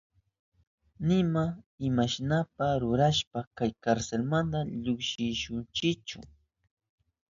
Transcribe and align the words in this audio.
Nima 1.07 1.43
imashnapas 1.87 2.73
rurashpa 2.81 3.39
kay 3.55 3.71
karselmanta 3.83 4.59
llukshishunchichu. 4.83 6.19